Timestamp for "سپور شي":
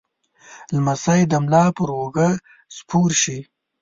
2.77-3.39